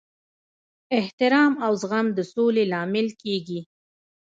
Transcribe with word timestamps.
احترام 0.99 1.53
او 1.65 1.71
زغم 1.81 2.07
د 2.17 2.19
سولې 2.33 2.63
لامل 2.71 3.07
کیږي. 3.21 3.59